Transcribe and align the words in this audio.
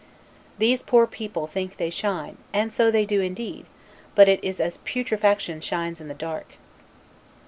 These 0.57 0.81
poor 0.81 1.03
mistaken 1.05 1.15
people 1.15 1.45
think 1.45 1.77
they 1.77 1.91
shine, 1.91 2.37
and 2.53 2.73
so 2.73 2.89
they 2.89 3.05
do 3.05 3.21
indeed; 3.21 3.67
but 4.15 4.27
it 4.27 4.43
is 4.43 4.59
as 4.59 4.77
putrefaction 4.77 5.61
shines 5.61 6.01
in 6.01 6.07
the 6.07 6.15
dark. 6.15 6.53